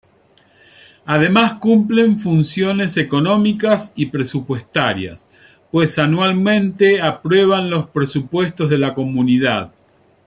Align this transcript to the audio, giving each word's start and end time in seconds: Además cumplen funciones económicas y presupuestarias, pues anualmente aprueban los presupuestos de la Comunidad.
Además 1.05 1.59
cumplen 1.59 2.17
funciones 2.17 2.97
económicas 2.97 3.93
y 3.95 4.07
presupuestarias, 4.07 5.27
pues 5.69 5.99
anualmente 5.99 6.99
aprueban 7.03 7.69
los 7.69 7.85
presupuestos 7.87 8.67
de 8.71 8.79
la 8.79 8.95
Comunidad. 8.95 9.71